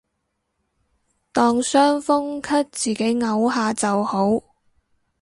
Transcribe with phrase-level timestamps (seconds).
[1.31, 4.29] 當傷風咳自己漚下就好